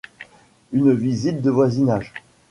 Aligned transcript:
Une 0.73 0.93
visite 0.95 1.43
de 1.43 1.51
voisinage— 1.51 2.11